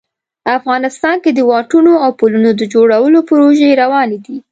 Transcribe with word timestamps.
افغانستان 0.57 1.15
کې 1.23 1.31
د 1.33 1.39
واټونو 1.49 1.93
او 2.03 2.09
پلونو 2.19 2.51
د 2.55 2.61
جوړولو 2.73 3.19
پروژې 3.29 3.77
روانې 3.81 4.17
دي 4.25 4.37